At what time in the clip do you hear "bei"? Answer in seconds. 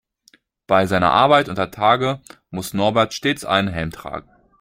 0.65-0.87